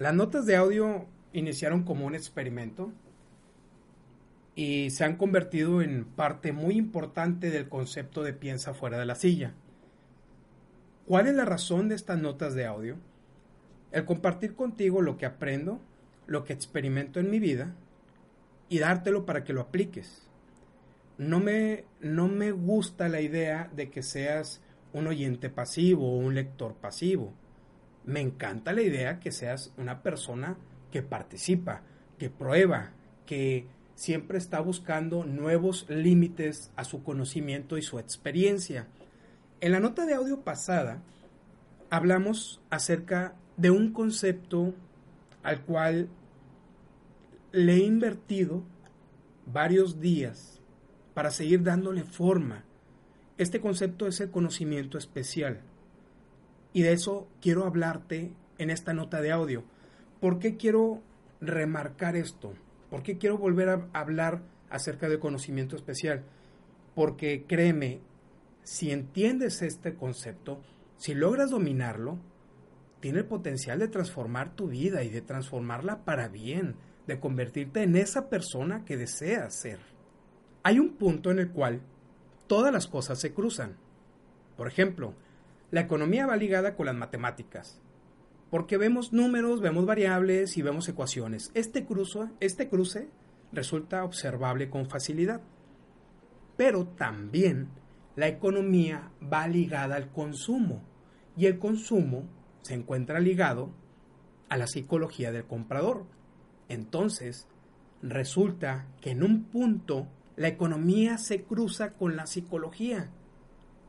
[0.00, 1.04] Las notas de audio
[1.34, 2.90] iniciaron como un experimento
[4.54, 9.14] y se han convertido en parte muy importante del concepto de piensa fuera de la
[9.14, 9.52] silla.
[11.06, 12.96] ¿Cuál es la razón de estas notas de audio?
[13.92, 15.82] El compartir contigo lo que aprendo,
[16.26, 17.74] lo que experimento en mi vida
[18.70, 20.26] y dártelo para que lo apliques.
[21.18, 24.62] No me, no me gusta la idea de que seas
[24.94, 27.34] un oyente pasivo o un lector pasivo.
[28.04, 30.56] Me encanta la idea que seas una persona
[30.90, 31.82] que participa,
[32.18, 32.92] que prueba,
[33.26, 38.88] que siempre está buscando nuevos límites a su conocimiento y su experiencia.
[39.60, 41.02] En la nota de audio pasada
[41.90, 44.74] hablamos acerca de un concepto
[45.42, 46.08] al cual
[47.52, 48.62] le he invertido
[49.46, 50.60] varios días
[51.14, 52.64] para seguir dándole forma.
[53.36, 55.60] Este concepto es el conocimiento especial.
[56.72, 59.64] Y de eso quiero hablarte en esta nota de audio.
[60.20, 61.02] ¿Por qué quiero
[61.40, 62.52] remarcar esto?
[62.90, 66.24] ¿Por qué quiero volver a hablar acerca del conocimiento especial?
[66.94, 68.00] Porque créeme,
[68.62, 70.60] si entiendes este concepto,
[70.96, 72.18] si logras dominarlo,
[73.00, 77.96] tiene el potencial de transformar tu vida y de transformarla para bien, de convertirte en
[77.96, 79.78] esa persona que deseas ser.
[80.62, 81.80] Hay un punto en el cual
[82.46, 83.76] todas las cosas se cruzan.
[84.56, 85.14] Por ejemplo,
[85.70, 87.80] la economía va ligada con las matemáticas,
[88.50, 91.50] porque vemos números, vemos variables y vemos ecuaciones.
[91.54, 93.08] Este cruce, este cruce
[93.52, 95.40] resulta observable con facilidad.
[96.56, 97.68] Pero también
[98.16, 100.82] la economía va ligada al consumo
[101.36, 102.24] y el consumo
[102.62, 103.70] se encuentra ligado
[104.48, 106.04] a la psicología del comprador.
[106.68, 107.46] Entonces,
[108.02, 113.10] resulta que en un punto la economía se cruza con la psicología.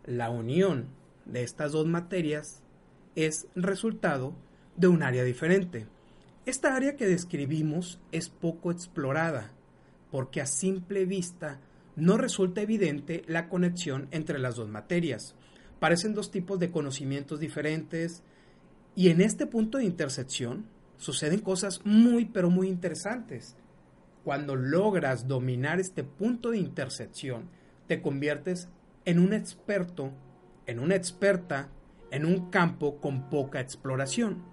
[0.06, 0.88] La unión
[1.32, 2.62] de estas dos materias
[3.16, 4.34] es resultado
[4.76, 5.88] de un área diferente.
[6.46, 9.52] Esta área que describimos es poco explorada,
[10.10, 11.60] porque a simple vista
[11.96, 15.36] no resulta evidente la conexión entre las dos materias.
[15.80, 18.24] Parecen dos tipos de conocimientos diferentes
[18.96, 20.66] y en este punto de intersección
[20.98, 23.56] suceden cosas muy pero muy interesantes.
[24.24, 27.50] Cuando logras dominar este punto de intersección,
[27.88, 28.70] te conviertes
[29.06, 30.12] en un experto,
[30.66, 31.70] en una experta,
[32.12, 34.52] en un campo con poca exploración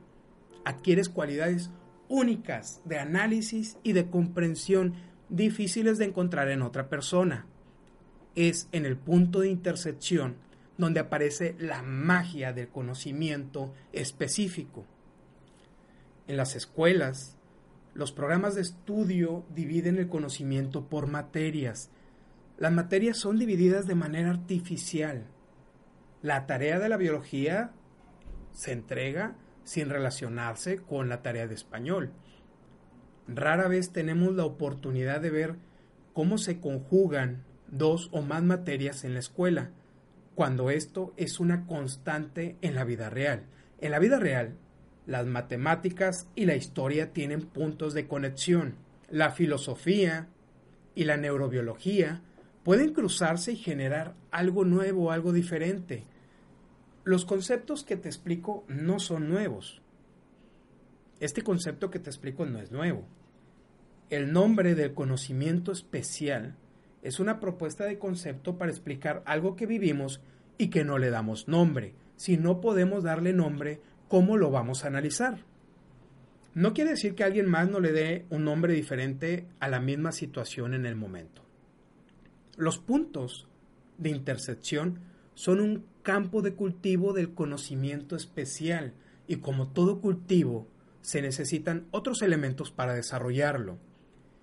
[0.68, 1.70] adquieres cualidades
[2.08, 4.94] únicas de análisis y de comprensión
[5.30, 7.46] difíciles de encontrar en otra persona.
[8.34, 10.36] Es en el punto de intersección
[10.76, 14.84] donde aparece la magia del conocimiento específico.
[16.26, 17.38] En las escuelas,
[17.94, 21.88] los programas de estudio dividen el conocimiento por materias.
[22.58, 25.24] Las materias son divididas de manera artificial.
[26.22, 27.70] La tarea de la biología
[28.52, 32.10] se entrega sin relacionarse con la tarea de español.
[33.28, 35.56] Rara vez tenemos la oportunidad de ver
[36.14, 39.70] cómo se conjugan dos o más materias en la escuela,
[40.34, 43.44] cuando esto es una constante en la vida real.
[43.80, 44.56] En la vida real,
[45.06, 48.74] las matemáticas y la historia tienen puntos de conexión.
[49.08, 50.28] La filosofía
[50.94, 52.22] y la neurobiología
[52.64, 56.04] pueden cruzarse y generar algo nuevo, algo diferente.
[57.04, 59.80] Los conceptos que te explico no son nuevos.
[61.20, 63.04] Este concepto que te explico no es nuevo.
[64.10, 66.56] El nombre del conocimiento especial
[67.02, 70.20] es una propuesta de concepto para explicar algo que vivimos
[70.58, 71.94] y que no le damos nombre.
[72.16, 75.38] Si no podemos darle nombre, ¿cómo lo vamos a analizar?
[76.54, 80.12] No quiere decir que alguien más no le dé un nombre diferente a la misma
[80.12, 81.47] situación en el momento.
[82.58, 83.46] Los puntos
[83.98, 84.98] de intersección
[85.34, 88.94] son un campo de cultivo del conocimiento especial
[89.28, 90.66] y como todo cultivo
[91.00, 93.78] se necesitan otros elementos para desarrollarlo.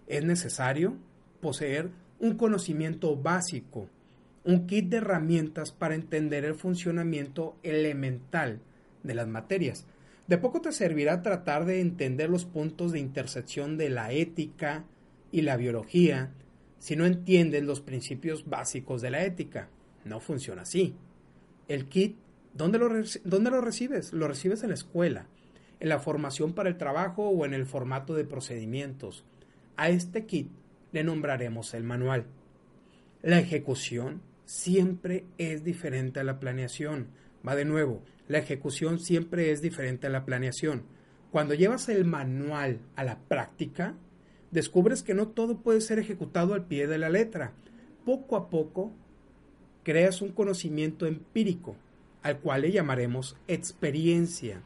[0.08, 0.96] Es necesario
[1.42, 3.90] poseer un conocimiento básico,
[4.46, 8.62] un kit de herramientas para entender el funcionamiento elemental
[9.04, 9.86] de las materias.
[10.28, 14.86] De poco te servirá tratar de entender los puntos de intersección de la ética
[15.34, 16.32] y la biología
[16.80, 19.70] si no entiendes los principios básicos de la ética.
[20.04, 20.96] No funciona así.
[21.68, 22.18] El kit,
[22.54, 22.90] ¿dónde lo,
[23.24, 24.14] ¿dónde lo recibes?
[24.14, 25.28] Lo recibes en la escuela,
[25.80, 29.26] en la formación para el trabajo o en el formato de procedimientos.
[29.78, 30.50] A este kit
[30.92, 32.26] le nombraremos el manual.
[33.22, 37.08] La ejecución siempre es diferente a la planeación.
[37.48, 40.84] Va de nuevo, la ejecución siempre es diferente a la planeación.
[41.32, 43.96] Cuando llevas el manual a la práctica,
[44.56, 47.52] descubres que no todo puede ser ejecutado al pie de la letra.
[48.06, 48.92] Poco a poco
[49.84, 51.76] creas un conocimiento empírico,
[52.24, 54.62] al cual le llamaremos experiencia.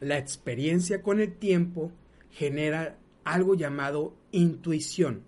[0.00, 1.90] la experiencia con el tiempo
[2.30, 5.22] genera algo llamado intuición.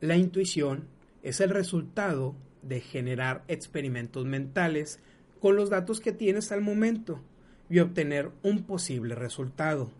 [0.00, 0.88] La intuición
[1.22, 4.98] es el resultado de generar experimentos mentales
[5.40, 7.20] con los datos que tienes al momento
[7.68, 9.90] y obtener un posible resultado.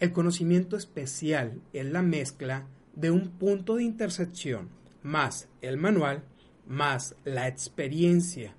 [0.00, 4.70] El conocimiento especial es la mezcla de un punto de intersección
[5.02, 6.24] más el manual
[6.66, 8.54] más la experiencia.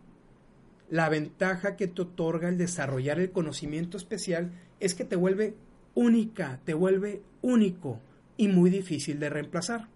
[0.89, 5.55] La ventaja que te otorga el desarrollar el conocimiento especial es que te vuelve
[5.95, 7.99] única, te vuelve único
[8.37, 9.87] y muy difícil de reemplazar.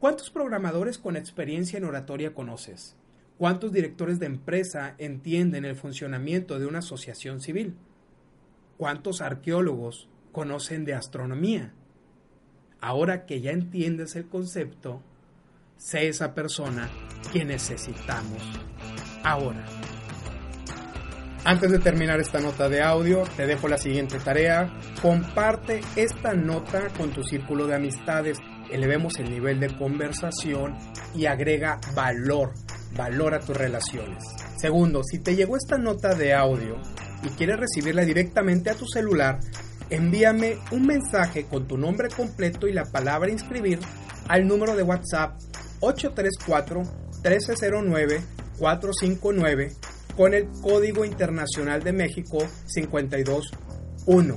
[0.00, 2.96] ¿Cuántos programadores con experiencia en oratoria conoces?
[3.38, 7.74] ¿Cuántos directores de empresa entienden el funcionamiento de una asociación civil?
[8.80, 11.74] ¿Cuántos arqueólogos conocen de astronomía?
[12.80, 15.02] Ahora que ya entiendes el concepto,
[15.76, 16.88] sé esa persona
[17.30, 18.42] que necesitamos
[19.22, 19.66] ahora.
[21.44, 24.72] Antes de terminar esta nota de audio, te dejo la siguiente tarea.
[25.02, 28.38] Comparte esta nota con tu círculo de amistades.
[28.70, 30.74] Elevemos el nivel de conversación
[31.14, 32.54] y agrega valor,
[32.96, 34.24] valor a tus relaciones.
[34.56, 36.80] Segundo, si te llegó esta nota de audio
[37.22, 39.40] y quieres recibirla directamente a tu celular,
[39.90, 43.78] envíame un mensaje con tu nombre completo y la palabra inscribir
[44.28, 45.38] al número de WhatsApp
[45.80, 46.82] 834
[47.24, 48.20] 1309
[48.58, 49.72] 459
[50.16, 52.38] con el Código Internacional de México
[52.74, 54.36] 521.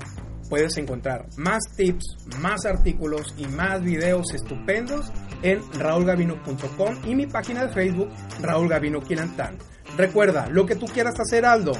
[0.50, 2.06] Puedes encontrar más tips,
[2.40, 8.10] más artículos y más videos estupendos en raulgavino.com y mi página de Facebook
[8.42, 9.58] Raúl Gavino Quilantán.
[9.98, 11.74] Recuerda, lo que tú quieras hacer, Aldo,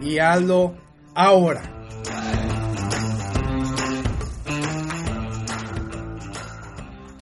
[0.00, 0.74] y Aldo
[1.14, 1.77] ahora.